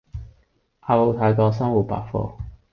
[0.79, 2.31] 阿布泰國生活百貨